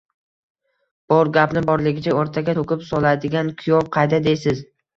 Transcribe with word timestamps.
Bor 1.13 1.29
gapni 1.35 1.63
borligicha 1.67 2.17
o‘rtaga 2.23 2.57
to‘kib 2.61 2.89
soladigan 2.89 3.55
kuyov 3.63 3.95
qayda 3.99 4.25
deysiz 4.31 4.69